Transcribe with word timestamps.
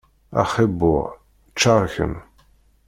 Axxi-buh, 0.41 1.07
ččar 1.55 1.83
kemm! 1.93 2.15